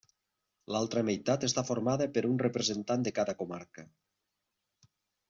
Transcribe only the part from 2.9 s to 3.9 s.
de cada comarca.